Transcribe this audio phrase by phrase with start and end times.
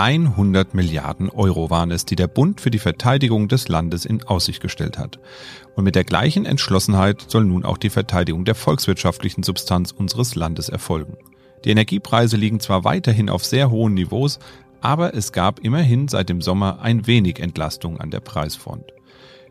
[0.00, 4.62] 100 Milliarden Euro waren es, die der Bund für die Verteidigung des Landes in Aussicht
[4.62, 5.18] gestellt hat.
[5.76, 10.70] Und mit der gleichen Entschlossenheit soll nun auch die Verteidigung der volkswirtschaftlichen Substanz unseres Landes
[10.70, 11.18] erfolgen.
[11.66, 14.38] Die Energiepreise liegen zwar weiterhin auf sehr hohen Niveaus,
[14.80, 18.94] aber es gab immerhin seit dem Sommer ein wenig Entlastung an der Preisfront.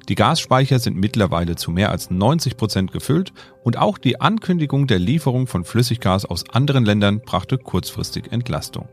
[0.07, 4.97] Die Gasspeicher sind mittlerweile zu mehr als 90 Prozent gefüllt und auch die Ankündigung der
[4.97, 8.89] Lieferung von Flüssiggas aus anderen Ländern brachte kurzfristig Entlastung.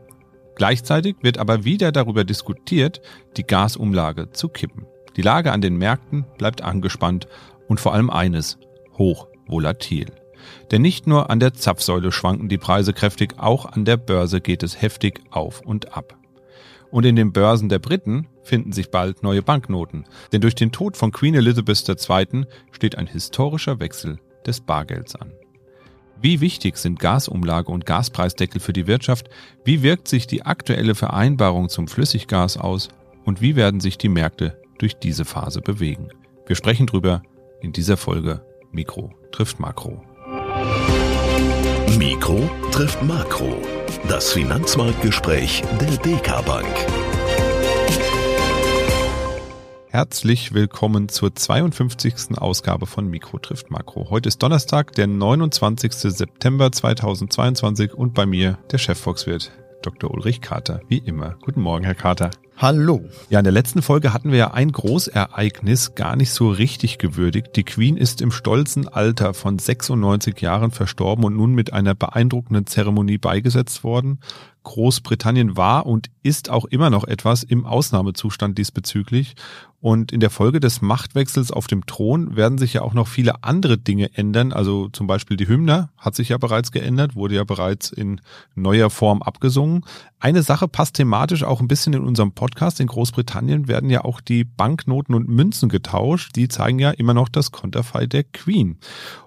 [0.57, 2.99] Gleichzeitig wird aber wieder darüber diskutiert,
[3.37, 4.87] die Gasumlage zu kippen.
[5.15, 7.27] Die Lage an den Märkten bleibt angespannt
[7.67, 8.57] und vor allem eines,
[8.97, 10.07] hoch volatil.
[10.71, 14.63] Denn nicht nur an der Zapfsäule schwanken die Preise kräftig, auch an der Börse geht
[14.63, 16.17] es heftig auf und ab.
[16.89, 20.97] Und in den Börsen der Briten finden sich bald neue Banknoten, denn durch den Tod
[20.97, 22.45] von Queen Elizabeth II.
[22.71, 24.17] steht ein historischer Wechsel
[24.47, 25.33] des Bargelds an.
[26.19, 29.29] Wie wichtig sind Gasumlage und Gaspreisdeckel für die Wirtschaft?
[29.63, 32.89] Wie wirkt sich die aktuelle Vereinbarung zum Flüssiggas aus?
[33.23, 36.09] Und wie werden sich die Märkte durch diese Phase bewegen?
[36.47, 37.21] Wir sprechen drüber
[37.61, 40.01] in dieser Folge Mikro trifft Makro.
[41.97, 43.61] Mikro trifft Makro.
[44.07, 47.16] Das Finanzmarktgespräch der DK Bank.
[49.89, 52.37] Herzlich willkommen zur 52.
[52.37, 54.09] Ausgabe von Mikro trifft Makro.
[54.09, 55.93] Heute ist Donnerstag, der 29.
[55.93, 60.11] September 2022 und bei mir der Chefvolkswirt Dr.
[60.11, 61.37] Ulrich Kater, wie immer.
[61.41, 62.31] Guten Morgen, Herr Kater.
[62.57, 63.05] Hallo.
[63.29, 67.55] Ja, in der letzten Folge hatten wir ja ein Großereignis gar nicht so richtig gewürdigt.
[67.55, 72.65] Die Queen ist im stolzen Alter von 96 Jahren verstorben und nun mit einer beeindruckenden
[72.65, 74.19] Zeremonie beigesetzt worden.
[74.67, 79.35] Großbritannien war und ist auch immer noch etwas im Ausnahmezustand diesbezüglich.
[79.79, 83.45] Und in der Folge des Machtwechsels auf dem Thron werden sich ja auch noch viele
[83.45, 84.51] andere Dinge ändern.
[84.51, 88.19] Also zum Beispiel die Hymne hat sich ja bereits geändert, wurde ja bereits in
[88.55, 89.85] neuer Form abgesungen.
[90.19, 92.79] Eine Sache passt thematisch auch ein bisschen in unserem Podcast.
[92.79, 96.35] In Großbritannien werden ja auch die Banknoten und Münzen getauscht.
[96.35, 98.79] Die zeigen ja immer noch das Konterfei der Queen.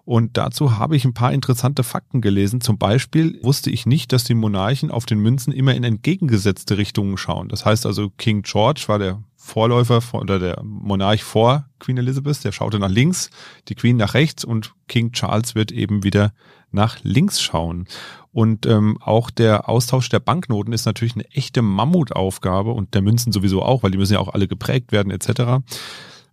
[0.05, 2.61] Und dazu habe ich ein paar interessante Fakten gelesen.
[2.61, 7.17] Zum Beispiel wusste ich nicht, dass die Monarchen auf den Münzen immer in entgegengesetzte Richtungen
[7.17, 7.49] schauen.
[7.49, 12.53] Das heißt also, King George war der Vorläufer oder der Monarch vor Queen Elizabeth, der
[12.53, 13.31] schaute nach links,
[13.69, 16.33] die Queen nach rechts und King Charles wird eben wieder
[16.71, 17.87] nach links schauen.
[18.33, 23.33] Und ähm, auch der Austausch der Banknoten ist natürlich eine echte Mammutaufgabe und der Münzen
[23.33, 25.65] sowieso auch, weil die müssen ja auch alle geprägt werden etc.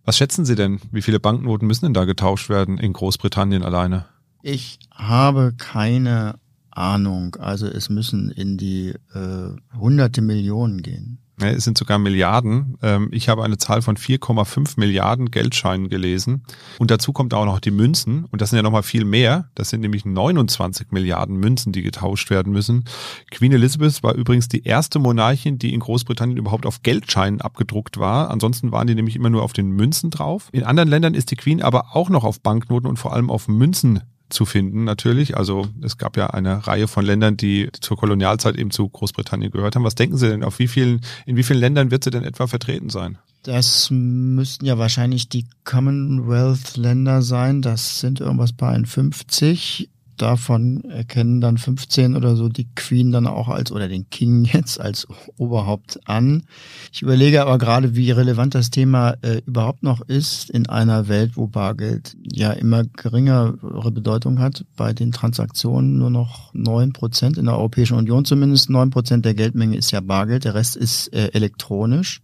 [0.04, 0.80] Was schätzen Sie denn?
[0.92, 4.06] Wie viele Banknoten müssen denn da getauscht werden in Großbritannien alleine?
[4.42, 6.36] Ich habe keine
[6.70, 7.34] Ahnung.
[7.40, 11.18] Also es müssen in die äh, hunderte Millionen gehen.
[11.40, 12.76] Es sind sogar Milliarden.
[12.82, 16.42] Ähm, ich habe eine Zahl von 4,5 Milliarden Geldscheinen gelesen.
[16.78, 18.24] Und dazu kommt auch noch die Münzen.
[18.26, 19.48] Und das sind ja nochmal viel mehr.
[19.54, 22.84] Das sind nämlich 29 Milliarden Münzen, die getauscht werden müssen.
[23.30, 28.30] Queen Elizabeth war übrigens die erste Monarchin, die in Großbritannien überhaupt auf Geldscheinen abgedruckt war.
[28.30, 30.48] Ansonsten waren die nämlich immer nur auf den Münzen drauf.
[30.52, 33.48] In anderen Ländern ist die Queen aber auch noch auf Banknoten und vor allem auf
[33.48, 35.36] Münzen zu finden natürlich.
[35.36, 39.76] Also es gab ja eine Reihe von Ländern, die zur Kolonialzeit eben zu Großbritannien gehört
[39.76, 39.84] haben.
[39.84, 42.46] Was denken Sie denn, auf wie vielen, in wie vielen Ländern wird sie denn etwa
[42.46, 43.18] vertreten sein?
[43.42, 47.62] Das müssten ja wahrscheinlich die Commonwealth-Länder sein.
[47.62, 49.88] Das sind irgendwas bei 50
[50.22, 54.80] davon erkennen dann 15 oder so die Queen dann auch als oder den King jetzt
[54.80, 55.06] als
[55.36, 56.44] Oberhaupt an.
[56.92, 61.36] Ich überlege aber gerade, wie relevant das Thema äh, überhaupt noch ist in einer Welt,
[61.36, 64.64] wo Bargeld ja immer geringere Bedeutung hat.
[64.76, 69.34] Bei den Transaktionen nur noch neun Prozent in der Europäischen Union zumindest neun Prozent der
[69.34, 72.20] Geldmenge ist ja Bargeld, der Rest ist äh, elektronisch.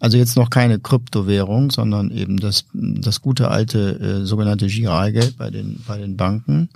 [0.00, 5.50] Also jetzt noch keine Kryptowährung, sondern eben das, das gute alte äh, sogenannte Giralgeld bei
[5.50, 6.68] den, bei den Banken.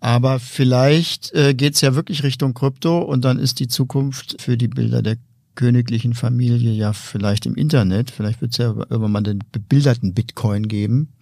[0.00, 4.68] Aber vielleicht äh, geht ja wirklich Richtung Krypto und dann ist die Zukunft für die
[4.68, 5.16] Bilder der
[5.54, 8.10] königlichen Familie ja vielleicht im Internet.
[8.10, 11.12] Vielleicht wird es ja irgendwann mal den bebilderten Bitcoin geben.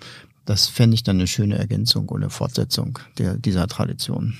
[0.44, 4.38] Das fände ich dann eine schöne Ergänzung eine Fortsetzung der, dieser Tradition.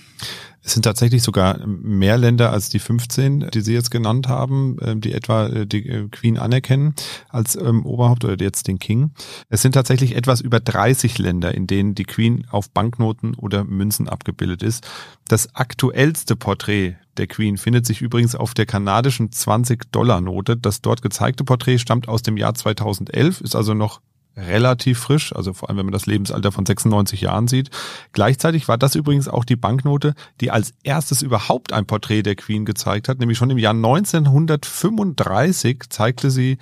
[0.63, 5.01] Es sind tatsächlich sogar mehr Länder als die 15, die Sie jetzt genannt haben, ähm,
[5.01, 6.95] die etwa äh, die äh, Queen anerkennen
[7.31, 9.13] als ähm, Oberhaupt oder jetzt den King.
[9.49, 14.09] Es sind tatsächlich etwas über 30 Länder, in denen die Queen auf Banknoten oder Münzen
[14.09, 14.87] abgebildet ist.
[15.29, 20.57] Das aktuellste Porträt der Queen findet sich übrigens auf der kanadischen 20-Dollar-Note.
[20.57, 24.01] Das dort gezeigte Porträt stammt aus dem Jahr 2011, ist also noch
[24.37, 27.71] relativ frisch, also vor allem wenn man das Lebensalter von 96 Jahren sieht.
[28.13, 32.65] Gleichzeitig war das übrigens auch die Banknote, die als erstes überhaupt ein Porträt der Queen
[32.65, 36.59] gezeigt hat, nämlich schon im Jahr 1935 zeigte sie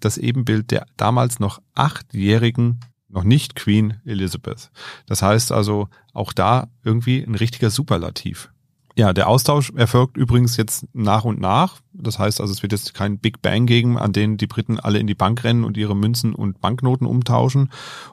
[0.00, 4.70] das Ebenbild der damals noch achtjährigen, noch nicht Queen Elizabeth.
[5.06, 8.50] Das heißt also auch da irgendwie ein richtiger Superlativ.
[8.96, 11.80] Ja, der Austausch erfolgt übrigens jetzt nach und nach.
[11.96, 14.98] Das heißt also, es wird jetzt kein Big Bang geben, an denen die Briten alle
[14.98, 17.70] in die Bank rennen und ihre Münzen und Banknoten umtauschen.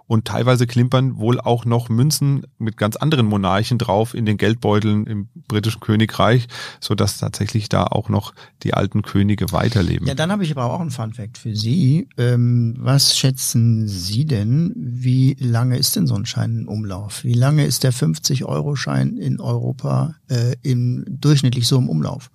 [0.08, 5.08] Und teilweise klimpern wohl auch noch Münzen mit ganz anderen Monarchen drauf in den Geldbeuteln
[5.08, 6.48] im britischen Königreich,
[6.80, 8.34] so dass tatsächlich da auch noch
[8.64, 10.08] die alten Könige weiterleben.
[10.08, 12.08] Ja, dann habe ich aber auch einen Fun Fact für Sie.
[12.18, 14.74] Ähm, was schätzen Sie denn?
[14.76, 17.24] Wie lange ist denn so ein Schein in Umlauf?
[17.24, 22.30] Wie lange ist der 50-Euro-Schein in Europa äh, im durchschnittlich so im Umlauf?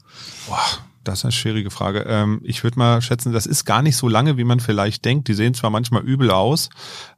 [0.48, 2.04] Boah, das ist eine schwierige Frage.
[2.08, 5.28] Ähm, ich würde mal schätzen, das ist gar nicht so lange, wie man vielleicht denkt.
[5.28, 6.68] Die sehen zwar manchmal übel aus,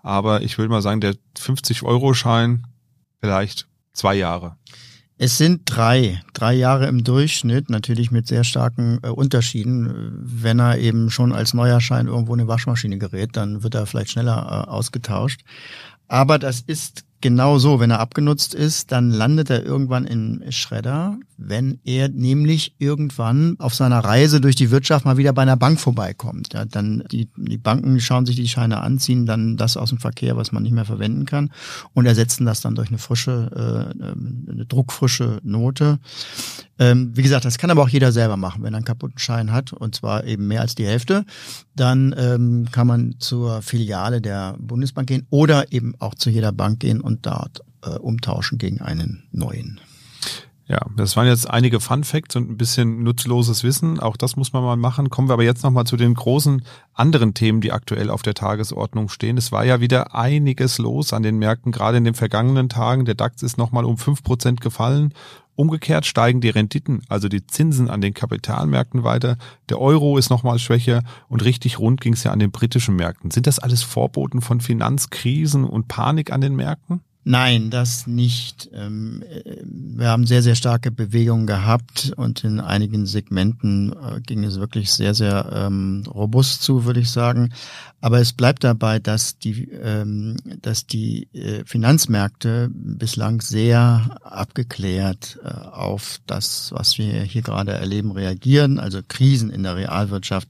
[0.02, 2.67] aber ich würde mal sagen, der 50-Euro-Schein
[3.20, 4.56] vielleicht zwei Jahre.
[5.20, 10.12] Es sind drei, drei Jahre im Durchschnitt, natürlich mit sehr starken äh, Unterschieden.
[10.23, 13.87] Wenn er eben schon als neuer Schein irgendwo in eine Waschmaschine gerät, dann wird er
[13.87, 15.41] vielleicht schneller äh, ausgetauscht.
[16.06, 17.81] Aber das ist genau so.
[17.81, 23.75] Wenn er abgenutzt ist, dann landet er irgendwann im Schredder, wenn er nämlich irgendwann auf
[23.75, 26.55] seiner Reise durch die Wirtschaft mal wieder bei einer Bank vorbeikommt.
[26.55, 29.99] Ja, dann die, die Banken schauen sich die Scheine an, ziehen dann das aus dem
[29.99, 31.50] Verkehr, was man nicht mehr verwenden kann
[31.94, 35.99] und ersetzen das dann durch eine frische, äh, eine druckfrische Note.
[36.78, 38.62] Ähm, wie gesagt, das kann aber auch jeder selber machen.
[38.62, 41.25] Wenn er einen kaputten Schein hat, und zwar eben mehr als die Hälfte,
[41.75, 46.80] dann ähm, kann man zur Filiale der Bundesbank gehen oder eben auch zu jeder Bank
[46.80, 49.80] gehen und dort äh, umtauschen gegen einen neuen.
[50.69, 53.98] Ja, das waren jetzt einige Fun Facts und ein bisschen nutzloses Wissen.
[54.00, 55.08] Auch das muss man mal machen.
[55.08, 59.08] Kommen wir aber jetzt nochmal zu den großen anderen Themen, die aktuell auf der Tagesordnung
[59.08, 59.38] stehen.
[59.38, 63.06] Es war ja wieder einiges los an den Märkten, gerade in den vergangenen Tagen.
[63.06, 65.14] Der DAX ist nochmal um fünf Prozent gefallen.
[65.58, 69.37] Umgekehrt steigen die Renditen, also die Zinsen an den Kapitalmärkten weiter.
[69.69, 73.32] Der Euro ist nochmal schwächer und richtig rund ging es ja an den britischen Märkten.
[73.32, 77.00] Sind das alles Vorboten von Finanzkrisen und Panik an den Märkten?
[77.25, 78.70] Nein, das nicht.
[78.72, 84.44] Ähm, äh, wir haben sehr, sehr starke Bewegungen gehabt und in einigen Segmenten äh, ging
[84.44, 87.52] es wirklich sehr, sehr ähm, robust zu, würde ich sagen.
[88.00, 95.38] Aber es bleibt dabei, dass die, ähm, dass die äh, Finanzmärkte bislang sehr abgeklärt
[95.72, 98.78] auf das, was wir hier gerade erleben, reagieren.
[98.78, 100.48] Also Krisen in der Realwirtschaft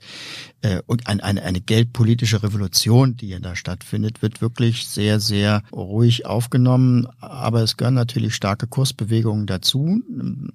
[0.86, 6.26] und eine, eine, eine geldpolitische Revolution, die hier da stattfindet, wird wirklich sehr, sehr ruhig
[6.26, 10.02] aufgenommen genommen, aber es gehören natürlich starke Kursbewegungen dazu.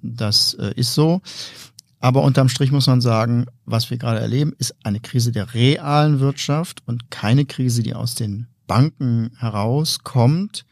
[0.02, 1.22] Das äh, ist so.
[2.04, 6.20] Aber unterm Strich muss man sagen, was wir gerade erleben, ist eine Krise der realen
[6.20, 10.66] Wirtschaft und keine Krise, die aus den Banken herauskommt.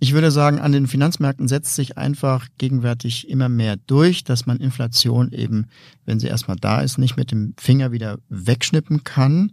[0.00, 4.56] Ich würde sagen, an den Finanzmärkten setzt sich einfach gegenwärtig immer mehr durch, dass man
[4.56, 5.66] Inflation eben,
[6.06, 9.52] wenn sie erstmal da ist, nicht mit dem Finger wieder wegschnippen kann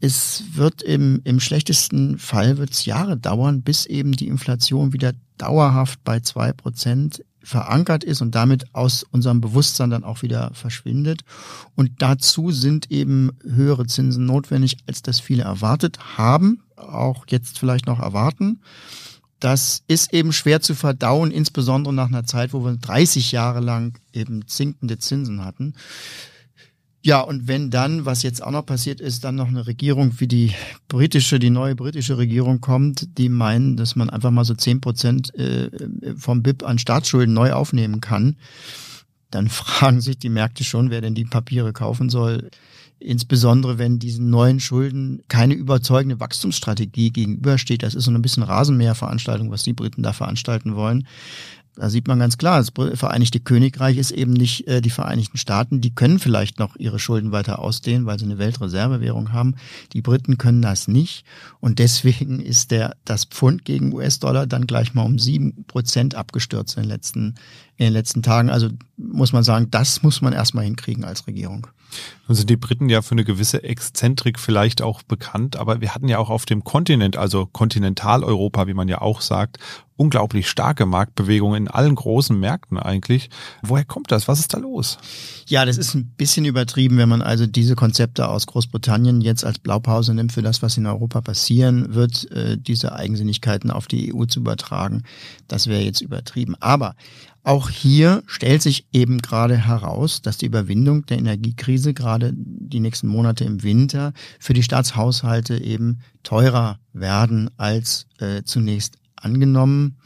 [0.00, 5.12] es wird im, im schlechtesten Fall wird es Jahre dauern, bis eben die Inflation wieder
[5.38, 11.22] dauerhaft bei zwei Prozent verankert ist und damit aus unserem Bewusstsein dann auch wieder verschwindet.
[11.76, 17.86] Und dazu sind eben höhere Zinsen notwendig, als das viele erwartet haben, auch jetzt vielleicht
[17.86, 18.60] noch erwarten.
[19.38, 23.98] Das ist eben schwer zu verdauen, insbesondere nach einer Zeit, wo wir 30 Jahre lang
[24.12, 25.74] eben sinkende Zinsen hatten.
[27.06, 30.26] Ja, und wenn dann, was jetzt auch noch passiert ist, dann noch eine Regierung wie
[30.26, 30.52] die
[30.88, 35.32] britische, die neue britische Regierung kommt, die meinen, dass man einfach mal so zehn Prozent
[35.36, 35.70] äh,
[36.16, 38.34] vom BIP an Staatsschulden neu aufnehmen kann,
[39.30, 42.50] dann fragen sich die Märkte schon, wer denn die Papiere kaufen soll.
[42.98, 47.84] Insbesondere wenn diesen neuen Schulden keine überzeugende Wachstumsstrategie gegenübersteht.
[47.84, 51.06] Das ist so ein bisschen Rasenmäherveranstaltung, was die Briten da veranstalten wollen.
[51.76, 55.82] Da sieht man ganz klar, das Vereinigte Königreich ist eben nicht äh, die Vereinigten Staaten.
[55.82, 59.56] Die können vielleicht noch ihre Schulden weiter ausdehnen, weil sie eine Weltreservewährung haben.
[59.92, 61.24] Die Briten können das nicht.
[61.60, 66.76] Und deswegen ist der, das Pfund gegen US-Dollar dann gleich mal um sieben Prozent abgestürzt
[66.78, 67.34] in den letzten,
[67.76, 68.50] in den letzten Tagen.
[68.50, 71.66] Also muss man sagen, das muss man erstmal hinkriegen als Regierung.
[72.28, 76.08] Nun sind die Briten ja für eine gewisse Exzentrik vielleicht auch bekannt, aber wir hatten
[76.08, 79.58] ja auch auf dem Kontinent, also Kontinentaleuropa, wie man ja auch sagt,
[79.96, 83.30] unglaublich starke Marktbewegungen in allen großen Märkten eigentlich.
[83.62, 84.28] Woher kommt das?
[84.28, 84.98] Was ist da los?
[85.46, 89.58] Ja, das ist ein bisschen übertrieben, wenn man also diese Konzepte aus Großbritannien jetzt als
[89.58, 94.24] Blaupause nimmt für das, was in Europa passieren wird, äh, diese Eigensinnigkeiten auf die EU
[94.24, 95.04] zu übertragen.
[95.48, 96.56] Das wäre jetzt übertrieben.
[96.60, 96.94] Aber
[97.46, 103.06] auch hier stellt sich eben gerade heraus, dass die Überwindung der Energiekrise gerade die nächsten
[103.06, 109.96] Monate im Winter für die Staatshaushalte eben teurer werden als äh, zunächst angenommen.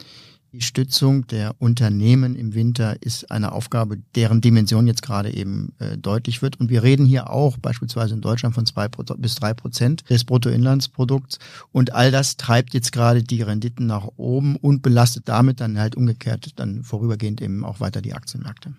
[0.53, 5.97] Die Stützung der Unternehmen im Winter ist eine Aufgabe, deren Dimension jetzt gerade eben äh,
[5.97, 6.59] deutlich wird.
[6.59, 11.39] Und wir reden hier auch beispielsweise in Deutschland von zwei bis drei Prozent des Bruttoinlandsprodukts.
[11.71, 15.95] Und all das treibt jetzt gerade die Renditen nach oben und belastet damit dann halt
[15.95, 18.73] umgekehrt dann vorübergehend eben auch weiter die Aktienmärkte.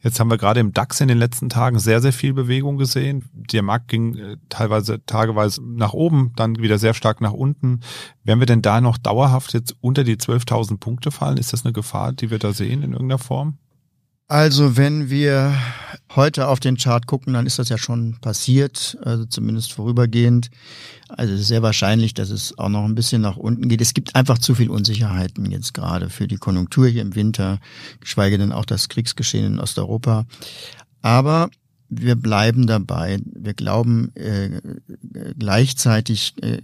[0.00, 3.28] Jetzt haben wir gerade im DAX in den letzten Tagen sehr, sehr viel Bewegung gesehen.
[3.32, 7.80] Der Markt ging äh, teilweise tageweise nach oben, dann wieder sehr stark nach unten.
[8.22, 11.38] Werden wir denn da noch dauerhaft jetzt unter die 12.000 Punkte fallen?
[11.38, 13.58] Ist das eine Gefahr, die wir da sehen in irgendeiner Form?
[14.28, 15.54] Also wenn wir
[16.16, 20.50] heute auf den Chart gucken, dann ist das ja schon passiert, also zumindest vorübergehend.
[21.08, 23.80] Also es ist sehr wahrscheinlich, dass es auch noch ein bisschen nach unten geht.
[23.80, 27.60] Es gibt einfach zu viel Unsicherheiten jetzt gerade für die Konjunktur hier im Winter,
[28.00, 30.26] geschweige denn auch das Kriegsgeschehen in Osteuropa.
[31.02, 31.48] Aber
[31.88, 33.20] wir bleiben dabei.
[33.24, 34.60] Wir glauben äh,
[35.38, 36.58] gleichzeitig äh,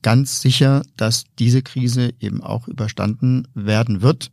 [0.00, 4.30] ganz sicher, dass diese Krise eben auch überstanden werden wird.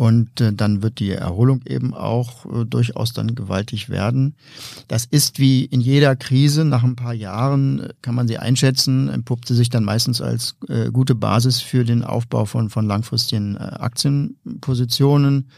[0.00, 4.34] Und äh, dann wird die Erholung eben auch äh, durchaus dann gewaltig werden.
[4.88, 6.64] Das ist wie in jeder Krise.
[6.64, 10.56] Nach ein paar Jahren äh, kann man sie einschätzen, entpuppt sie sich dann meistens als
[10.68, 15.50] äh, gute Basis für den Aufbau von, von langfristigen äh, Aktienpositionen.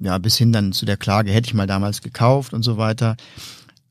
[0.00, 3.16] Ja, bis hin dann zu der Klage, hätte ich mal damals gekauft und so weiter.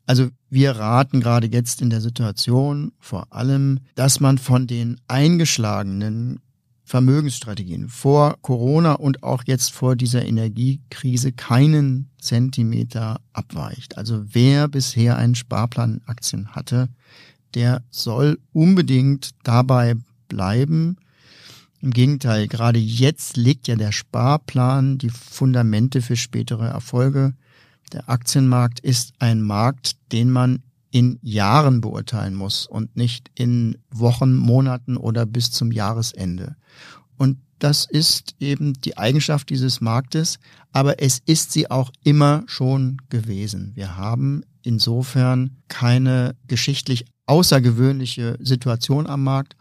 [0.06, 6.42] Also wir raten gerade jetzt in der Situation vor allem, dass man von den eingeschlagenen
[6.88, 13.98] Vermögensstrategien vor Corona und auch jetzt vor dieser Energiekrise keinen Zentimeter abweicht.
[13.98, 16.88] Also wer bisher einen Sparplan Aktien hatte,
[17.56, 19.96] der soll unbedingt dabei
[20.30, 20.96] bleiben.
[21.82, 27.34] Im Gegenteil, gerade jetzt legt ja der Sparplan die Fundamente für spätere Erfolge.
[27.92, 30.64] Der Aktienmarkt ist ein Markt, den man
[30.98, 36.56] in Jahren beurteilen muss und nicht in Wochen, Monaten oder bis zum Jahresende.
[37.18, 40.40] Und das ist eben die Eigenschaft dieses Marktes,
[40.72, 43.74] aber es ist sie auch immer schon gewesen.
[43.76, 49.56] Wir haben insofern keine geschichtlich außergewöhnliche Situation am Markt,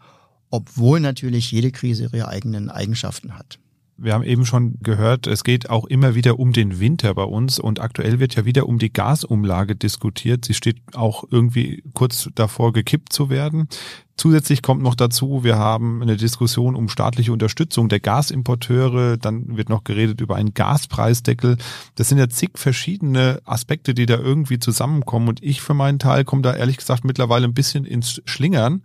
[0.49, 3.59] obwohl natürlich jede Krise ihre eigenen Eigenschaften hat.
[3.99, 7.57] Wir haben eben schon gehört, es geht auch immer wieder um den Winter bei uns
[7.57, 10.45] und aktuell wird ja wieder um die Gasumlage diskutiert.
[10.45, 13.67] Sie steht auch irgendwie kurz davor, gekippt zu werden.
[14.15, 19.17] Zusätzlich kommt noch dazu, wir haben eine Diskussion um staatliche Unterstützung der Gasimporteure.
[19.17, 21.57] Dann wird noch geredet über einen Gaspreisdeckel.
[21.95, 25.27] Das sind ja zig verschiedene Aspekte, die da irgendwie zusammenkommen.
[25.29, 28.81] Und ich für meinen Teil komme da ehrlich gesagt mittlerweile ein bisschen ins Schlingern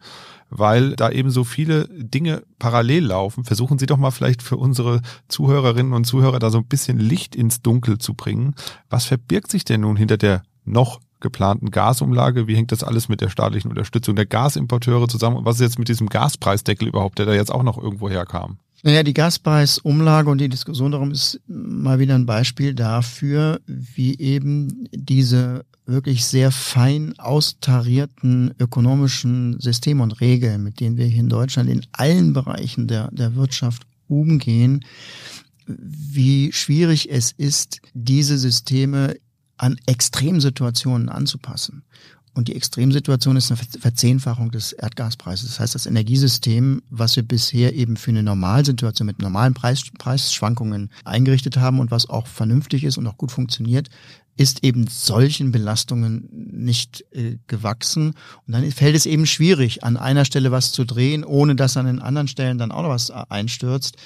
[0.55, 3.45] weil da eben so viele Dinge parallel laufen.
[3.45, 7.35] Versuchen Sie doch mal vielleicht für unsere Zuhörerinnen und Zuhörer da so ein bisschen Licht
[7.35, 8.55] ins Dunkel zu bringen.
[8.91, 12.47] Was verbirgt sich denn nun hinter der noch geplanten Gasumlage?
[12.47, 15.37] Wie hängt das alles mit der staatlichen Unterstützung der Gasimporteure zusammen?
[15.37, 18.59] Und was ist jetzt mit diesem Gaspreisdeckel überhaupt, der da jetzt auch noch irgendwo herkam?
[18.85, 24.89] Naja, die Gaspreisumlage und die Diskussion darum ist mal wieder ein Beispiel dafür, wie eben
[24.91, 31.71] diese wirklich sehr fein austarierten ökonomischen Systeme und Regeln, mit denen wir hier in Deutschland
[31.71, 34.85] in allen Bereichen der, der Wirtschaft umgehen,
[35.67, 39.17] wie schwierig es ist, diese Systeme
[39.59, 41.85] an Extremsituationen anzupassen.
[42.35, 45.49] Und die Extremsituation ist eine Verzehnfachung des Erdgaspreises.
[45.49, 50.91] Das heißt, das Energiesystem, was wir bisher eben für eine Normalsituation mit normalen Preis, Preisschwankungen
[51.05, 53.91] eingerichtet haben und was auch vernünftig ist und auch gut funktioniert,
[54.37, 58.15] ist eben solchen Belastungen nicht äh, gewachsen.
[58.47, 61.87] Und dann fällt es eben schwierig, an einer Stelle was zu drehen, ohne dass an
[61.87, 63.97] den anderen Stellen dann auch noch was äh, einstürzt.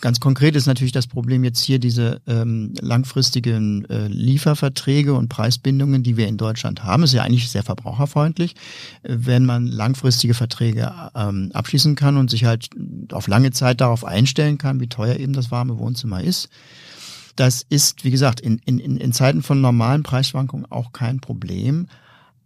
[0.00, 6.02] Ganz konkret ist natürlich das Problem jetzt hier diese ähm, langfristigen äh, Lieferverträge und Preisbindungen,
[6.02, 7.02] die wir in Deutschland haben.
[7.02, 8.54] Ist ja eigentlich sehr verbraucherfreundlich,
[9.02, 12.68] äh, wenn man langfristige Verträge ähm, abschließen kann und sich halt
[13.12, 16.50] auf lange Zeit darauf einstellen kann, wie teuer eben das warme Wohnzimmer ist.
[17.40, 21.86] Das ist, wie gesagt, in, in, in Zeiten von normalen Preisschwankungen auch kein Problem.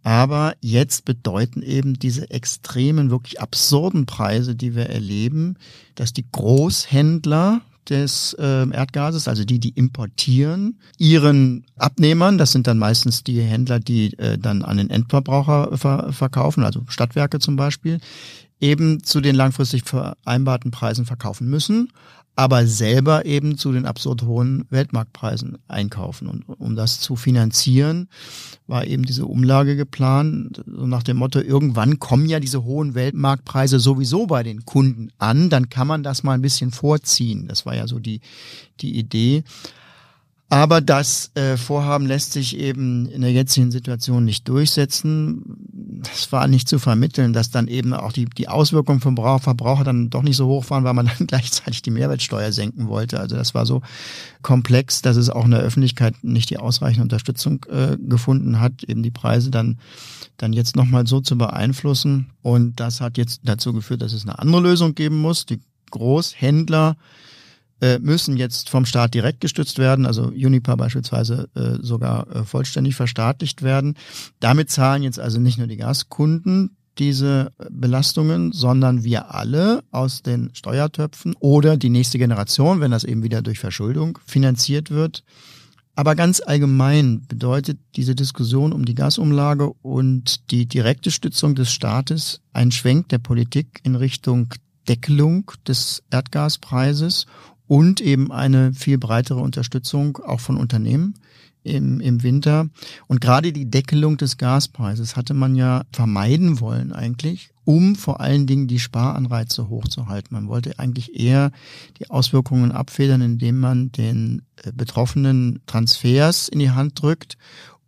[0.03, 5.57] Aber jetzt bedeuten eben diese extremen, wirklich absurden Preise, die wir erleben,
[5.95, 7.59] dass die Großhändler
[7.89, 13.81] des äh, Erdgases, also die, die importieren, ihren Abnehmern, das sind dann meistens die Händler,
[13.81, 17.99] die äh, dann an den Endverbraucher ver verkaufen, also Stadtwerke zum Beispiel,
[18.61, 21.89] eben zu den langfristig vereinbarten Preisen verkaufen müssen
[22.35, 26.27] aber selber eben zu den absurd hohen Weltmarktpreisen einkaufen.
[26.27, 28.09] Und um das zu finanzieren,
[28.67, 33.79] war eben diese Umlage geplant, so nach dem Motto, irgendwann kommen ja diese hohen Weltmarktpreise
[33.79, 37.47] sowieso bei den Kunden an, dann kann man das mal ein bisschen vorziehen.
[37.47, 38.19] Das war ja so die,
[38.81, 39.43] die Idee.
[40.49, 45.64] Aber das äh, Vorhaben lässt sich eben in der jetzigen Situation nicht durchsetzen.
[46.07, 50.09] Das war nicht zu vermitteln, dass dann eben auch die, die Auswirkungen vom Verbraucher dann
[50.09, 53.19] doch nicht so hoch waren, weil man dann gleichzeitig die Mehrwertsteuer senken wollte.
[53.19, 53.81] Also das war so
[54.41, 59.03] komplex, dass es auch in der Öffentlichkeit nicht die ausreichende Unterstützung äh, gefunden hat, eben
[59.03, 59.79] die Preise dann,
[60.37, 62.31] dann jetzt nochmal so zu beeinflussen.
[62.41, 65.45] Und das hat jetzt dazu geführt, dass es eine andere Lösung geben muss.
[65.45, 66.97] Die Großhändler
[67.81, 72.95] äh, müssen jetzt vom Staat direkt gestützt werden, also Unipa beispielsweise äh, sogar äh, vollständig
[72.95, 73.95] verstaatlicht werden.
[74.39, 80.51] Damit zahlen jetzt also nicht nur die Gaskunden diese Belastungen, sondern wir alle aus den
[80.53, 85.23] Steuertöpfen oder die nächste Generation, wenn das eben wieder durch Verschuldung finanziert wird.
[85.95, 92.41] Aber ganz allgemein bedeutet diese Diskussion um die Gasumlage und die direkte Stützung des Staates
[92.51, 94.53] ein Schwenk der Politik in Richtung
[94.87, 97.25] Deckelung des Erdgaspreises
[97.67, 101.15] und eben eine viel breitere Unterstützung auch von Unternehmen
[101.65, 102.69] im, im Winter.
[103.07, 108.45] Und gerade die Deckelung des Gaspreises hatte man ja vermeiden wollen eigentlich, um vor allen
[108.45, 110.35] Dingen die Sparanreize hochzuhalten.
[110.35, 111.51] Man wollte eigentlich eher
[111.99, 117.37] die Auswirkungen abfedern, indem man den äh, Betroffenen Transfers in die Hand drückt,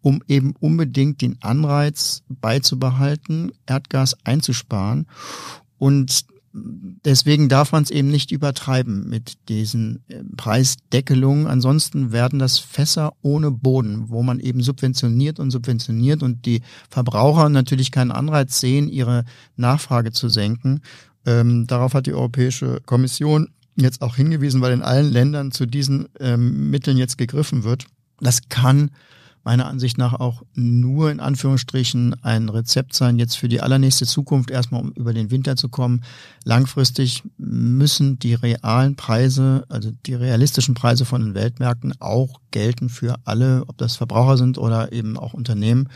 [0.01, 5.05] um eben unbedingt den Anreiz beizubehalten, Erdgas einzusparen.
[5.77, 6.25] Und
[7.05, 11.47] deswegen darf man es eben nicht übertreiben mit diesen äh, Preisdeckelungen.
[11.47, 17.49] Ansonsten werden das Fässer ohne Boden, wo man eben subventioniert und subventioniert und die Verbraucher
[17.49, 19.23] natürlich keinen Anreiz sehen, ihre
[19.55, 20.81] Nachfrage zu senken.
[21.25, 26.07] Ähm, darauf hat die Europäische Kommission jetzt auch hingewiesen, weil in allen Ländern zu diesen
[26.19, 27.85] ähm, Mitteln jetzt gegriffen wird.
[28.19, 28.91] Das kann
[29.44, 34.51] meiner Ansicht nach auch nur in Anführungsstrichen ein Rezept sein, jetzt für die allernächste Zukunft
[34.51, 36.03] erstmal, um über den Winter zu kommen.
[36.44, 43.15] Langfristig müssen die realen Preise, also die realistischen Preise von den Weltmärkten auch gelten für
[43.25, 45.89] alle, ob das Verbraucher sind oder eben auch Unternehmen.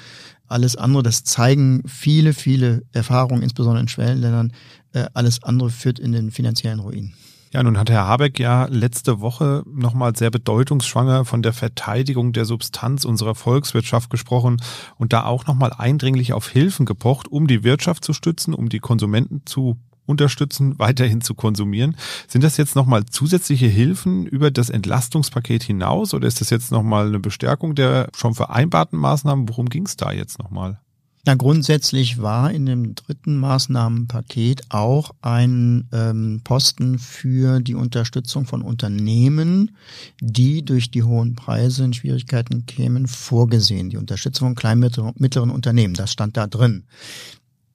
[0.47, 4.53] Alles andere, das zeigen viele, viele Erfahrungen, insbesondere in Schwellenländern.
[4.93, 7.13] Äh, alles andere führt in den finanziellen Ruin.
[7.53, 12.45] Ja, nun hat Herr Habeck ja letzte Woche nochmal sehr bedeutungsschwanger von der Verteidigung der
[12.45, 14.61] Substanz unserer Volkswirtschaft gesprochen
[14.97, 18.79] und da auch nochmal eindringlich auf Hilfen gepocht, um die Wirtschaft zu stützen, um die
[18.79, 21.97] Konsumenten zu unterstützen, weiterhin zu konsumieren.
[22.25, 27.07] Sind das jetzt nochmal zusätzliche Hilfen über das Entlastungspaket hinaus oder ist das jetzt nochmal
[27.07, 29.49] eine Bestärkung der schon vereinbarten Maßnahmen?
[29.49, 30.79] Worum ging es da jetzt nochmal?
[31.23, 38.63] Na, grundsätzlich war in dem dritten Maßnahmenpaket auch ein ähm, Posten für die Unterstützung von
[38.63, 39.77] Unternehmen,
[40.19, 43.91] die durch die hohen Preise in Schwierigkeiten kämen, vorgesehen.
[43.91, 46.85] Die Unterstützung von kleinen mittleren Unternehmen, das stand da drin.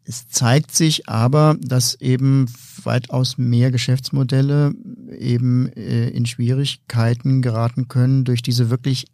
[0.03, 2.47] Es zeigt sich aber, dass eben
[2.83, 4.73] weitaus mehr Geschäftsmodelle
[5.19, 9.07] eben äh, in Schwierigkeiten geraten können durch diese wirklich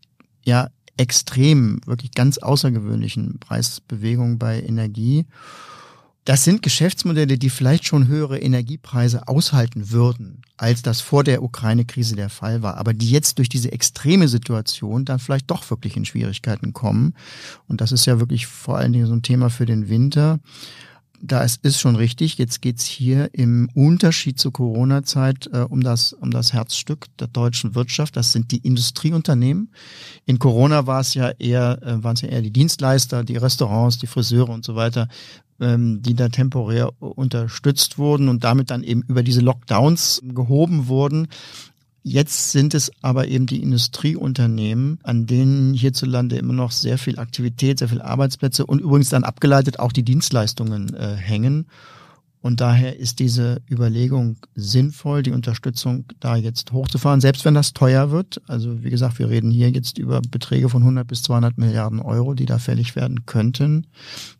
[0.45, 0.69] ja
[1.03, 5.27] extrem, wirklich ganz außergewöhnlichen Preisbewegungen bei Energie.
[6.25, 12.15] Das sind Geschäftsmodelle, die vielleicht schon höhere Energiepreise aushalten würden, als das vor der Ukraine-Krise
[12.15, 16.05] der Fall war, aber die jetzt durch diese extreme Situation dann vielleicht doch wirklich in
[16.05, 17.15] Schwierigkeiten kommen.
[17.67, 20.39] Und das ist ja wirklich vor allen Dingen so ein Thema für den Winter
[21.23, 22.37] da ist, ist schon richtig.
[22.37, 27.75] Jetzt geht's hier im Unterschied zur Corona-Zeit äh, um, das, um das Herzstück der deutschen
[27.75, 28.17] Wirtschaft.
[28.17, 29.71] Das sind die Industrieunternehmen.
[30.27, 33.99] In Corona war es ja eher, äh, waren es ja eher die Dienstleister, die Restaurants,
[33.99, 35.09] die Friseure und so weiter,
[35.61, 41.29] ähm, die da temporär unterstützt wurden und damit dann eben über diese Lockdowns gehoben wurden.
[42.05, 47.79] Jetzt sind es aber eben die Industrieunternehmen, an denen hierzulande immer noch sehr viel Aktivität,
[47.79, 51.67] sehr viel Arbeitsplätze und übrigens dann abgeleitet auch die Dienstleistungen äh, hängen.
[52.41, 58.11] Und daher ist diese Überlegung sinnvoll, die Unterstützung da jetzt hochzufahren, selbst wenn das teuer
[58.11, 58.43] wird.
[58.49, 62.35] Also wie gesagt, wir reden hier jetzt über Beträge von 100 bis 200 Milliarden Euro,
[62.35, 63.87] die da fällig werden könnten.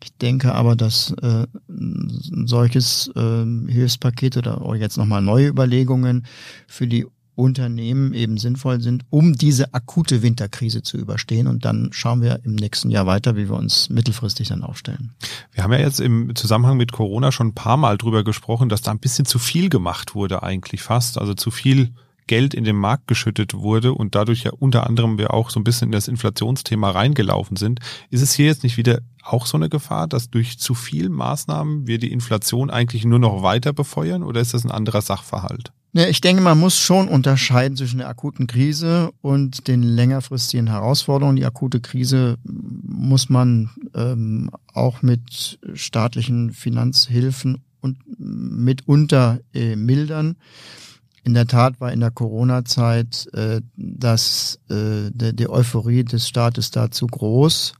[0.03, 6.25] Ich denke aber, dass äh, ein solches äh, Hilfspaket oder jetzt nochmal neue Überlegungen
[6.67, 11.47] für die Unternehmen eben sinnvoll sind, um diese akute Winterkrise zu überstehen.
[11.47, 15.11] Und dann schauen wir im nächsten Jahr weiter, wie wir uns mittelfristig dann aufstellen.
[15.51, 18.81] Wir haben ja jetzt im Zusammenhang mit Corona schon ein paar Mal drüber gesprochen, dass
[18.81, 21.17] da ein bisschen zu viel gemacht wurde eigentlich fast.
[21.17, 21.93] Also zu viel
[22.27, 25.63] Geld in den Markt geschüttet wurde und dadurch ja unter anderem wir auch so ein
[25.63, 27.79] bisschen in das Inflationsthema reingelaufen sind.
[28.09, 31.87] Ist es hier jetzt nicht wieder auch so eine Gefahr, dass durch zu viel Maßnahmen
[31.87, 35.71] wir die Inflation eigentlich nur noch weiter befeuern oder ist das ein anderer Sachverhalt?
[35.95, 41.35] Ja, ich denke, man muss schon unterscheiden zwischen der akuten Krise und den längerfristigen Herausforderungen.
[41.35, 50.35] Die akute Krise muss man ähm, auch mit staatlichen Finanzhilfen und mitunter äh, mildern.
[51.23, 56.71] In der Tat war in der Corona-Zeit äh, das, äh, der, die Euphorie des Staates
[56.71, 57.73] da zu groß.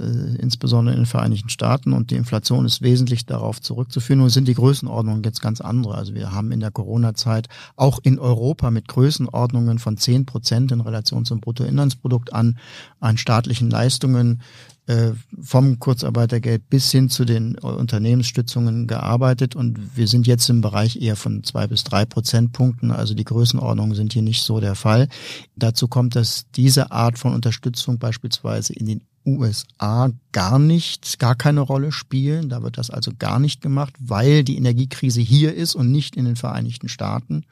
[0.00, 1.92] Äh, insbesondere in den Vereinigten Staaten.
[1.92, 4.20] Und die Inflation ist wesentlich darauf zurückzuführen.
[4.20, 5.94] Nun sind die Größenordnungen jetzt ganz andere.
[5.94, 10.80] Also wir haben in der Corona-Zeit auch in Europa mit Größenordnungen von zehn Prozent in
[10.80, 12.58] Relation zum Bruttoinlandsprodukt an,
[13.00, 14.42] an staatlichen Leistungen
[14.86, 21.02] äh, vom Kurzarbeitergeld bis hin zu den Unternehmensstützungen gearbeitet und wir sind jetzt im Bereich
[21.02, 22.92] eher von zwei bis drei Prozentpunkten.
[22.92, 25.08] Also die Größenordnungen sind hier nicht so der Fall.
[25.56, 31.60] Dazu kommt, dass diese Art von Unterstützung beispielsweise in den USA gar nicht, gar keine
[31.60, 32.48] Rolle spielen.
[32.48, 36.24] Da wird das also gar nicht gemacht, weil die Energiekrise hier ist und nicht in
[36.24, 37.44] den Vereinigten Staaten.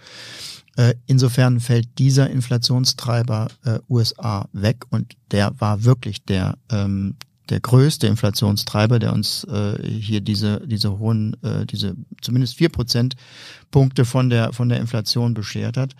[0.76, 7.16] Äh, insofern fällt dieser Inflationstreiber äh, USA weg und der war wirklich der ähm,
[7.50, 13.16] der größte Inflationstreiber, der uns äh, hier diese diese hohen äh, diese zumindest vier Prozent
[13.70, 15.94] Punkte von der von der Inflation beschert hat.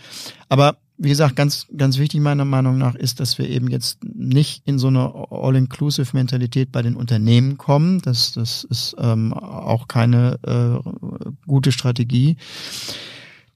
[0.49, 4.63] Aber wie gesagt, ganz, ganz wichtig meiner Meinung nach ist, dass wir eben jetzt nicht
[4.65, 8.01] in so eine All-Inclusive-Mentalität bei den Unternehmen kommen.
[8.01, 10.91] Das, das ist ähm, auch keine äh,
[11.47, 12.37] gute Strategie.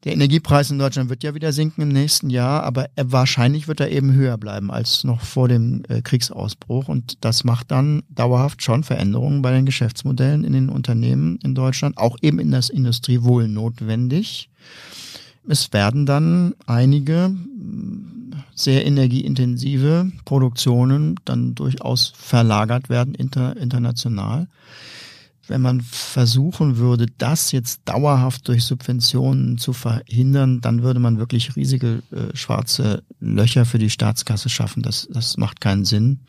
[0.05, 3.91] Der Energiepreis in Deutschland wird ja wieder sinken im nächsten Jahr, aber wahrscheinlich wird er
[3.91, 6.89] eben höher bleiben als noch vor dem äh, Kriegsausbruch.
[6.89, 11.99] Und das macht dann dauerhaft schon Veränderungen bei den Geschäftsmodellen in den Unternehmen in Deutschland,
[11.99, 14.51] auch eben in der Industrie wohl notwendig.
[15.49, 17.35] Es werden dann einige
[18.55, 24.49] sehr energieintensive Produktionen dann durchaus verlagert werden inter, international
[25.49, 31.57] wenn man versuchen würde, das jetzt dauerhaft durch Subventionen zu verhindern, dann würde man wirklich
[31.57, 34.83] riesige äh, schwarze Löcher für die Staatskasse schaffen.
[34.83, 36.21] Das, das macht keinen Sinn.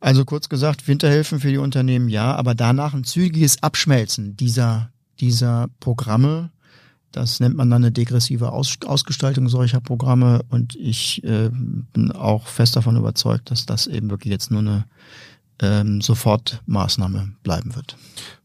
[0.00, 5.68] Also kurz gesagt, Winterhilfen für die Unternehmen ja, aber danach ein zügiges Abschmelzen dieser, dieser
[5.78, 6.50] Programme.
[7.12, 12.46] Das nennt man dann eine degressive Aus Ausgestaltung solcher Programme und ich äh, bin auch
[12.46, 14.84] fest davon überzeugt, dass das eben wirklich jetzt nur eine
[15.60, 17.96] ähm, Sofortmaßnahme bleiben wird.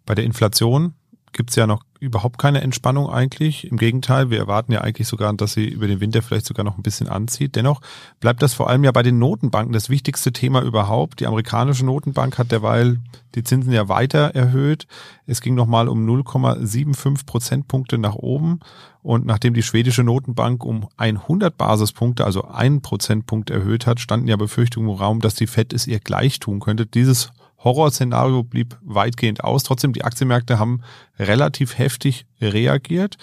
[0.06, 0.94] Bei der Inflation
[1.32, 3.70] gibt es ja noch überhaupt keine Entspannung eigentlich.
[3.70, 6.78] Im Gegenteil, wir erwarten ja eigentlich sogar, dass sie über den Winter vielleicht sogar noch
[6.78, 7.56] ein bisschen anzieht.
[7.56, 7.82] Dennoch
[8.20, 11.20] bleibt das vor allem ja bei den Notenbanken das wichtigste Thema überhaupt.
[11.20, 13.00] Die amerikanische Notenbank hat derweil
[13.36, 14.88] die Zinsen ja weiter erhöht.
[15.26, 18.60] Es ging nochmal um 0,75 Prozentpunkte nach oben.
[19.02, 24.36] Und nachdem die schwedische Notenbank um 100 Basispunkte, also einen Prozentpunkt erhöht hat, standen ja
[24.36, 26.86] Befürchtungen im Raum, dass die Fed es ihr gleich tun könnte.
[26.86, 27.32] Dieses
[27.66, 29.64] Horrorszenario blieb weitgehend aus.
[29.64, 30.82] Trotzdem, die Aktienmärkte haben
[31.20, 33.18] relativ heftig reagiert.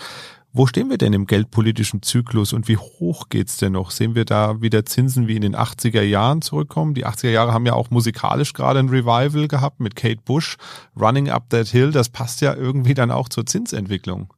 [0.54, 3.90] Wo stehen wir denn im geldpolitischen Zyklus und wie hoch geht's denn noch?
[3.90, 6.92] Sehen wir da wieder Zinsen wie in den 80er Jahren zurückkommen?
[6.92, 10.58] Die 80er Jahre haben ja auch musikalisch gerade ein Revival gehabt mit Kate Bush,
[11.00, 11.90] Running Up That Hill.
[11.90, 14.34] Das passt ja irgendwie dann auch zur Zinsentwicklung.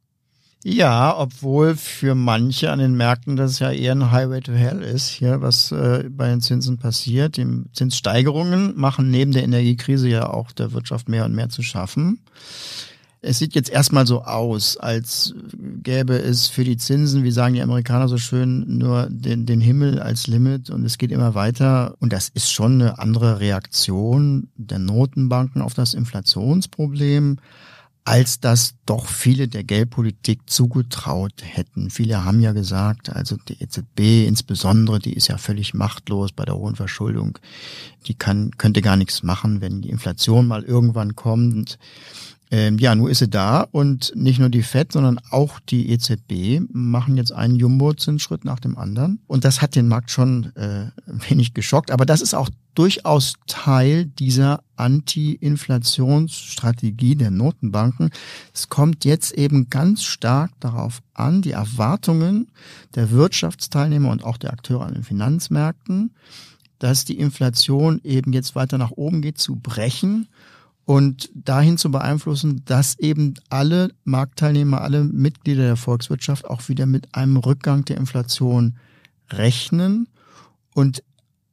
[0.67, 5.09] Ja, obwohl für manche an den Märkten das ja eher ein Highway to Hell ist,
[5.09, 7.37] hier, was äh, bei den Zinsen passiert.
[7.37, 12.17] Die Zinssteigerungen machen neben der Energiekrise ja auch der Wirtschaft mehr und mehr zu schaffen.
[13.21, 15.35] Es sieht jetzt erstmal so aus, als
[15.83, 19.99] gäbe es für die Zinsen, wie sagen die Amerikaner so schön, nur den, den Himmel
[19.99, 21.93] als Limit und es geht immer weiter.
[21.99, 27.37] Und das ist schon eine andere Reaktion der Notenbanken auf das Inflationsproblem
[28.05, 31.89] als das doch viele der Geldpolitik zugetraut hätten.
[31.89, 36.55] Viele haben ja gesagt, also die EZB insbesondere, die ist ja völlig machtlos bei der
[36.55, 37.39] hohen Verschuldung.
[38.05, 41.79] Die kann, könnte gar nichts machen, wenn die Inflation mal irgendwann kommt.
[42.51, 46.61] Ähm, ja, nur ist sie da und nicht nur die FED, sondern auch die EZB
[46.71, 49.19] machen jetzt einen Jumbo-Zinsschritt nach dem anderen.
[49.25, 51.89] Und das hat den Markt schon äh, wenig geschockt.
[51.89, 58.11] Aber das ist auch durchaus Teil dieser Anti-Inflationsstrategie der Notenbanken.
[58.53, 62.51] Es kommt jetzt eben ganz stark darauf an, die Erwartungen
[62.93, 66.13] der Wirtschaftsteilnehmer und auch der Akteure an den Finanzmärkten,
[66.79, 70.27] dass die Inflation eben jetzt weiter nach oben geht, zu brechen
[70.85, 77.15] und dahin zu beeinflussen, dass eben alle Marktteilnehmer, alle Mitglieder der Volkswirtschaft auch wieder mit
[77.15, 78.75] einem Rückgang der Inflation
[79.31, 80.07] rechnen.
[80.75, 81.01] Und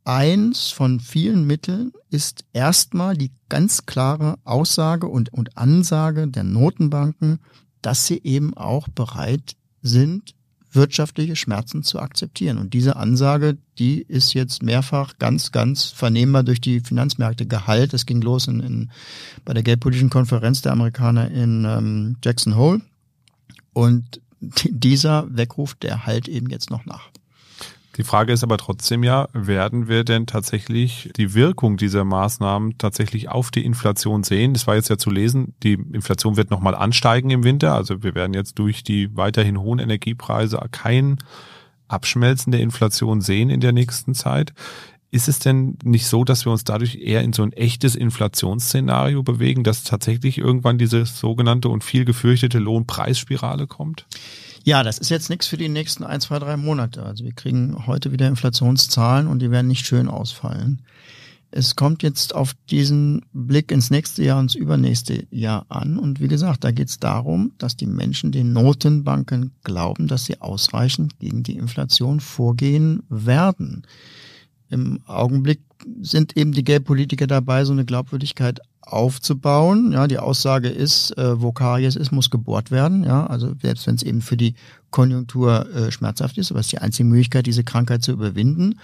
[0.05, 7.41] eins von vielen Mitteln ist erstmal die ganz klare Aussage und, und Ansage der Notenbanken,
[7.83, 10.35] dass sie eben auch bereit sind,
[10.75, 12.59] wirtschaftliche Schmerzen zu akzeptieren.
[12.59, 17.93] Und diese Ansage, die ist jetzt mehrfach ganz, ganz vernehmbar durch die Finanzmärkte geheilt.
[17.93, 18.91] Es ging los in, in,
[19.45, 22.81] bei der geldpolitischen Konferenz der Amerikaner in ähm, Jackson Hole.
[23.73, 24.21] Und
[24.65, 27.11] dieser Weckruf, der halt eben jetzt noch nach.
[27.96, 33.28] Die Frage ist aber trotzdem ja, werden wir denn tatsächlich die Wirkung dieser Maßnahmen tatsächlich
[33.28, 34.55] auf die Inflation sehen?
[34.55, 37.74] Das war jetzt ja zu lesen, die Inflation wird nochmal ansteigen im Winter.
[37.74, 41.18] Also wir werden jetzt durch die weiterhin hohen Energiepreise kein
[41.88, 44.55] Abschmelzen der Inflation sehen in der nächsten Zeit.
[45.11, 49.22] Ist es denn nicht so, dass wir uns dadurch eher in so ein echtes Inflationsszenario
[49.22, 54.07] bewegen, dass tatsächlich irgendwann diese sogenannte und viel gefürchtete Lohnpreisspirale kommt?
[54.64, 57.03] Ja, das ist jetzt nichts für die nächsten ein, zwei, drei Monate.
[57.03, 60.83] Also wir kriegen heute wieder Inflationszahlen und die werden nicht schön ausfallen.
[61.55, 65.98] Es kommt jetzt auf diesen Blick ins nächste Jahr, ins übernächste Jahr an.
[65.98, 70.40] Und wie gesagt, da geht es darum, dass die Menschen den Notenbanken glauben, dass sie
[70.40, 73.83] ausreichend gegen die Inflation vorgehen werden.
[74.70, 75.61] Im Augenblick
[76.01, 79.92] sind eben die Geldpolitiker dabei, so eine Glaubwürdigkeit aufzubauen.
[79.92, 83.05] Ja, die Aussage ist, äh, wo Karies ist, muss gebohrt werden.
[83.05, 84.55] Ja, also selbst wenn es eben für die
[84.90, 88.79] Konjunktur äh, schmerzhaft ist, aber es ist die einzige Möglichkeit, diese Krankheit zu überwinden.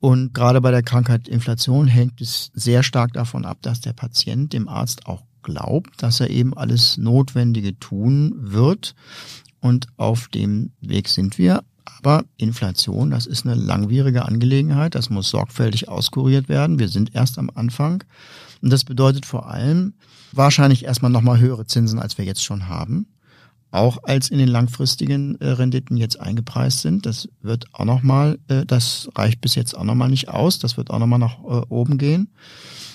[0.00, 4.52] Und gerade bei der Krankheit Inflation hängt es sehr stark davon ab, dass der Patient
[4.52, 8.94] dem Arzt auch glaubt, dass er eben alles Notwendige tun wird.
[9.60, 11.62] Und auf dem Weg sind wir.
[11.86, 14.94] Aber Inflation, das ist eine langwierige Angelegenheit.
[14.94, 16.78] Das muss sorgfältig auskuriert werden.
[16.78, 18.02] Wir sind erst am Anfang.
[18.60, 19.94] Und das bedeutet vor allem
[20.32, 23.06] wahrscheinlich erstmal nochmal höhere Zinsen, als wir jetzt schon haben.
[23.70, 27.06] Auch als in den langfristigen äh, Renditen jetzt eingepreist sind.
[27.06, 30.58] Das wird auch nochmal, äh, das reicht bis jetzt auch nochmal nicht aus.
[30.58, 32.32] Das wird auch nochmal nach äh, oben gehen.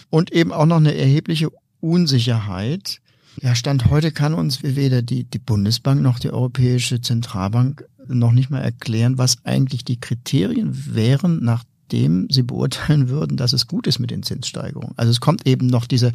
[0.10, 1.50] Und eben auch noch eine erhebliche
[1.80, 3.02] Unsicherheit.
[3.40, 8.50] Ja, Stand heute kann uns weder die, die Bundesbank noch die Europäische Zentralbank noch nicht
[8.50, 14.00] mal erklären, was eigentlich die Kriterien wären, nachdem sie beurteilen würden, dass es gut ist
[14.00, 14.98] mit den Zinssteigerungen.
[14.98, 16.12] Also es kommt eben noch diese,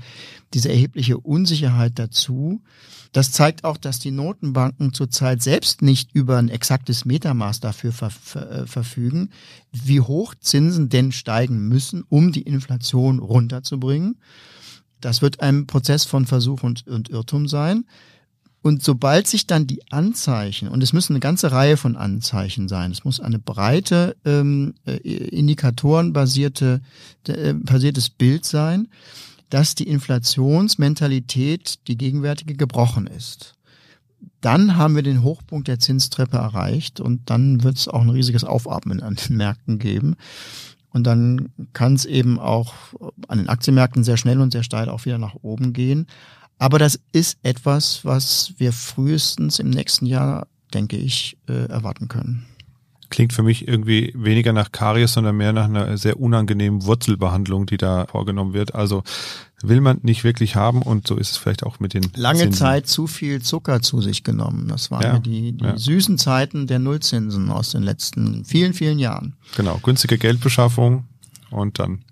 [0.53, 2.61] diese erhebliche Unsicherheit dazu.
[3.13, 8.11] Das zeigt auch, dass die Notenbanken zurzeit selbst nicht über ein exaktes Metermaß dafür ver
[8.11, 9.31] ver äh, verfügen,
[9.73, 14.19] wie hoch Zinsen denn steigen müssen, um die Inflation runterzubringen.
[15.01, 17.87] Das wird ein Prozess von Versuch und, und Irrtum sein.
[18.67, 22.91] Und sobald sich dann die Anzeichen, und es müssen eine ganze Reihe von Anzeichen sein,
[22.91, 26.81] es muss eine breite ähm, äh, indikatorenbasierte
[27.29, 28.89] äh, basiertes Bild sein,
[29.51, 33.55] dass die Inflationsmentalität, die gegenwärtige, gebrochen ist.
[34.41, 38.43] Dann haben wir den Hochpunkt der Zinstreppe erreicht und dann wird es auch ein riesiges
[38.43, 40.17] Aufatmen an den Märkten geben.
[40.97, 42.73] Und dann kann es eben auch
[43.29, 46.07] an den Aktienmärkten sehr schnell und sehr steil auch wieder nach oben gehen.
[46.59, 52.47] Aber das ist etwas, was wir frühestens im nächsten Jahr, denke ich, äh, erwarten können.
[53.17, 57.79] Klingt für mich irgendwie weniger nach Karies, sondern mehr nach einer sehr unangenehmen Wurzelbehandlung, die
[57.79, 58.75] da vorgenommen wird.
[58.75, 59.05] Also
[59.63, 62.59] will man nicht wirklich haben und so ist es vielleicht auch mit den lange Zinsen.
[62.59, 64.69] Zeit zu viel Zucker zu sich genommen.
[64.69, 65.79] Das waren ja, ja die, die ja.
[65.79, 69.35] süßen Zeiten der Nullzinsen aus den letzten vielen vielen Jahren.
[69.57, 71.07] Genau, günstige Geldbeschaffung
[71.49, 72.05] und dann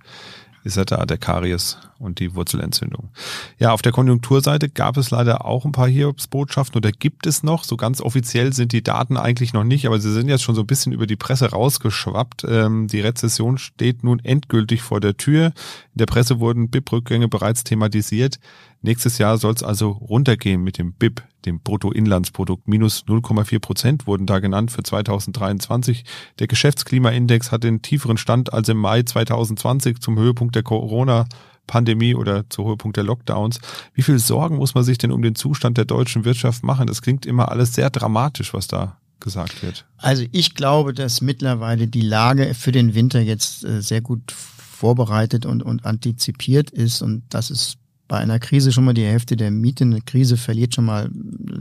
[0.64, 3.10] er da der Karies und die Wurzelentzündung.
[3.58, 7.64] Ja, auf der Konjunkturseite gab es leider auch ein paar Hiobsbotschaften oder gibt es noch.
[7.64, 10.62] So ganz offiziell sind die Daten eigentlich noch nicht, aber sie sind jetzt schon so
[10.62, 12.44] ein bisschen über die Presse rausgeschwappt.
[12.48, 15.46] Ähm, die Rezession steht nun endgültig vor der Tür.
[15.46, 18.38] In der Presse wurden BIP-Rückgänge bereits thematisiert.
[18.84, 22.68] Nächstes Jahr soll es also runtergehen mit dem BIP, dem Bruttoinlandsprodukt.
[22.68, 26.04] Minus 0,4 Prozent wurden da genannt für 2023.
[26.38, 31.24] Der Geschäftsklimaindex hat den tieferen Stand als im Mai 2020 zum Höhepunkt der Corona
[31.66, 33.58] Pandemie oder zu Höhepunkt der Lockdowns.
[33.94, 36.86] Wie viel Sorgen muss man sich denn um den Zustand der deutschen Wirtschaft machen?
[36.86, 39.86] Das klingt immer alles sehr dramatisch, was da gesagt wird.
[39.96, 45.46] Also ich glaube, dass mittlerweile die Lage für den Winter jetzt äh, sehr gut vorbereitet
[45.46, 47.78] und, und antizipiert ist und das ist
[48.14, 49.82] bei einer Krise schon mal die Hälfte der Miete.
[49.82, 51.10] Eine Krise verliert schon mal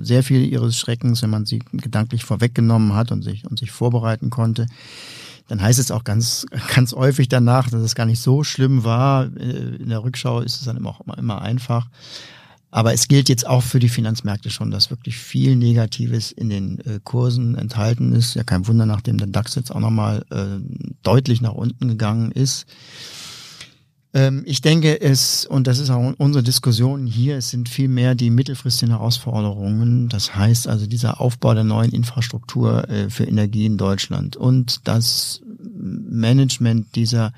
[0.04, 4.30] sehr viel ihres Schreckens, wenn man sie gedanklich vorweggenommen hat und sich, und sich vorbereiten
[4.30, 4.68] konnte
[5.50, 9.26] dann heißt es auch ganz, ganz häufig danach, dass es gar nicht so schlimm war.
[9.36, 11.90] Äh, in der Rückschau ist es dann immer auch immer, immer einfach.
[12.70, 16.80] Aber es gilt jetzt auch für die Finanzmärkte schon, dass wirklich viel Negatives in den
[16.82, 18.36] äh, Kursen enthalten ist.
[18.36, 20.64] Ja, kein Wunder, nachdem der DAX jetzt auch nochmal äh,
[21.02, 22.68] deutlich nach unten gegangen ist.
[24.14, 28.16] Ähm, ich denke es, und das ist auch unsere Diskussion hier, es sind viel mehr
[28.16, 30.10] die mittelfristigen Herausforderungen.
[30.10, 35.42] Das heißt also dieser Aufbau der neuen Infrastruktur äh, für Energie in Deutschland und das
[35.76, 37.34] Management dieser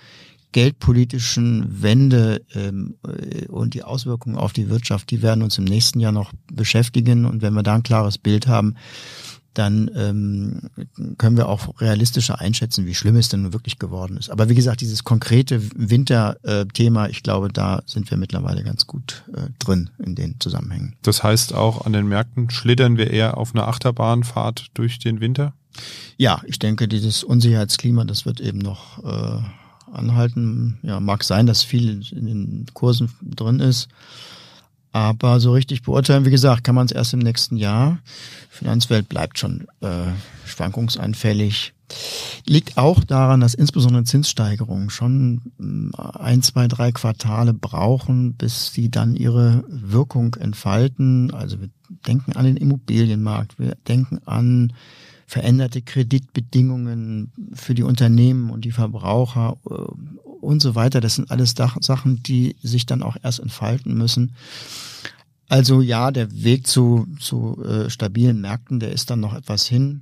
[0.52, 6.00] geldpolitischen Wende ähm, äh, und die Auswirkungen auf die Wirtschaft, die werden uns im nächsten
[6.00, 7.26] Jahr noch beschäftigen.
[7.26, 8.76] Und wenn wir da ein klares Bild haben,
[9.58, 10.70] dann ähm,
[11.18, 14.30] können wir auch realistischer einschätzen, wie schlimm es denn wirklich geworden ist.
[14.30, 19.50] Aber wie gesagt, dieses konkrete Winterthema, ich glaube, da sind wir mittlerweile ganz gut äh,
[19.60, 20.96] drin in den Zusammenhängen.
[21.02, 25.54] Das heißt auch an den Märkten schlittern wir eher auf eine Achterbahnfahrt durch den Winter?
[26.18, 29.42] Ja, ich denke, dieses Unsicherheitsklima, das wird eben noch äh,
[29.92, 30.80] anhalten.
[30.84, 33.88] Ja, mag sein, dass viel in den Kursen drin ist.
[34.96, 38.00] Aber so richtig beurteilen, wie gesagt, kann man es erst im nächsten Jahr.
[38.50, 40.06] Finanzwelt bleibt schon äh,
[40.46, 41.74] schwankungsanfällig.
[42.46, 48.90] Liegt auch daran, dass insbesondere Zinssteigerungen schon mm, ein, zwei, drei Quartale brauchen, bis sie
[48.90, 51.34] dann ihre Wirkung entfalten.
[51.34, 51.70] Also wir
[52.08, 54.72] denken an den Immobilienmarkt, wir denken an
[55.28, 59.74] veränderte Kreditbedingungen für die Unternehmen und die Verbraucher äh,
[60.46, 61.02] und so weiter.
[61.02, 64.34] Das sind alles Sachen, die sich dann auch erst entfalten müssen.
[65.48, 70.02] Also ja, der Weg zu, zu äh, stabilen Märkten, der ist dann noch etwas hin.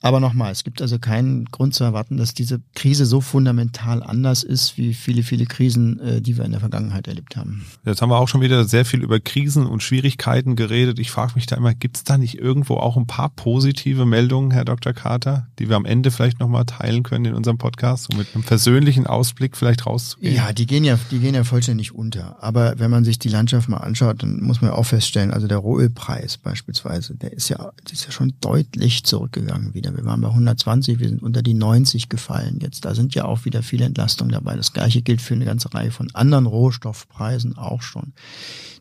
[0.00, 4.44] Aber nochmal, es gibt also keinen Grund zu erwarten, dass diese Krise so fundamental anders
[4.44, 7.66] ist, wie viele, viele Krisen, äh, die wir in der Vergangenheit erlebt haben.
[7.84, 11.00] Jetzt haben wir auch schon wieder sehr viel über Krisen und Schwierigkeiten geredet.
[11.00, 14.52] Ich frage mich da immer, gibt es da nicht irgendwo auch ein paar positive Meldungen,
[14.52, 14.92] Herr Dr.
[14.92, 18.44] Carter, die wir am Ende vielleicht nochmal teilen können in unserem Podcast, um mit einem
[18.44, 20.34] persönlichen Ausblick vielleicht rauszugehen?
[20.34, 22.40] Ja, die gehen ja, die gehen ja vollständig unter.
[22.40, 25.48] Aber wenn man sich die Landschaft mal anschaut, dann muss man ja auch feststellen, also
[25.48, 30.04] der Rohölpreis beispielsweise, der ist ja, der ist ja schon deutlich zurückgegangen wieder wieder.
[30.04, 32.84] Wir waren bei 120, wir sind unter die 90 gefallen jetzt.
[32.84, 34.56] Da sind ja auch wieder viele Entlastungen dabei.
[34.56, 38.12] Das gleiche gilt für eine ganze Reihe von anderen Rohstoffpreisen auch schon.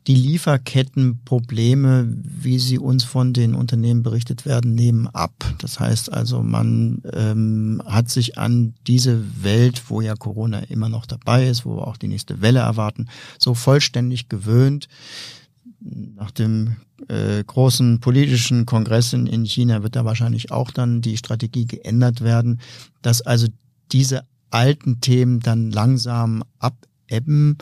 [0.08, 5.34] Die Lieferkettenprobleme, wie sie uns von den Unternehmen berichtet werden, nehmen ab.
[5.58, 11.06] Das heißt also, man ähm, hat sich an diese Welt, wo ja Corona immer noch
[11.06, 14.88] dabei ist, wo wir auch die nächste Welle erwarten, so vollständig gewöhnt
[15.80, 21.18] nach dem äh, großen politischen Kongress in, in China wird da wahrscheinlich auch dann die
[21.18, 22.60] Strategie geändert werden,
[23.02, 23.48] dass also
[23.92, 27.58] diese alten Themen dann langsam abebben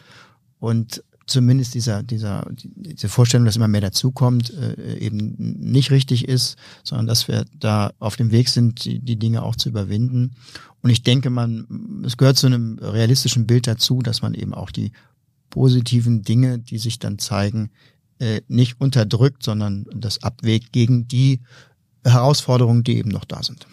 [0.59, 6.55] und zumindest dieser, dieser, diese Vorstellung, dass immer mehr dazukommt, äh, eben nicht richtig ist,
[6.83, 10.35] sondern dass wir da auf dem Weg sind, die, die Dinge auch zu überwinden.
[10.81, 14.69] Und ich denke, man, es gehört zu einem realistischen Bild dazu, dass man eben auch
[14.69, 14.91] die
[15.49, 17.71] positiven Dinge, die sich dann zeigen,
[18.19, 21.41] äh, nicht unterdrückt, sondern das abwägt gegen die
[22.05, 23.67] Herausforderungen, die eben noch da sind.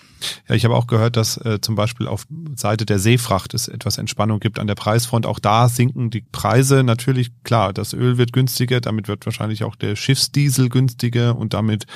[0.48, 3.98] Ja, ich habe auch gehört, dass äh, zum Beispiel auf Seite der Seefracht es etwas
[3.98, 5.26] Entspannung gibt an der Preisfront.
[5.26, 7.30] Auch da sinken die Preise natürlich.
[7.44, 11.86] Klar, das Öl wird günstiger, damit wird wahrscheinlich auch der Schiffsdiesel günstiger und damit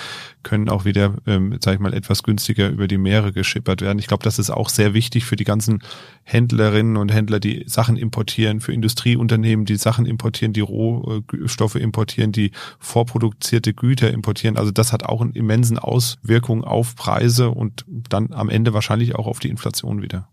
[0.43, 3.99] können auch wieder, ähm, sag ich mal, etwas günstiger über die Meere geschippert werden.
[3.99, 5.83] Ich glaube, das ist auch sehr wichtig für die ganzen
[6.23, 12.53] Händlerinnen und Händler, die Sachen importieren, für Industrieunternehmen, die Sachen importieren, die Rohstoffe importieren, die
[12.79, 14.57] vorproduzierte Güter importieren.
[14.57, 15.79] Also das hat auch einen immensen
[16.27, 20.29] Auswirkung auf Preise und dann am Ende wahrscheinlich auch auf die Inflation wieder.